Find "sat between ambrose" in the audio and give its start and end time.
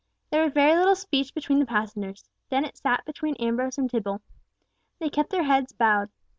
2.75-3.77